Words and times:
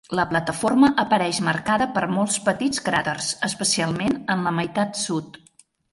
La 0.17 0.23
plataforma 0.29 0.87
apareix 1.03 1.41
marcada 1.49 1.87
per 1.97 2.03
molts 2.15 2.39
petits 2.47 2.83
cràters, 2.87 3.27
especialment 3.49 4.19
en 4.37 4.43
la 4.49 4.55
meitat 4.63 5.03
sud. 5.03 5.39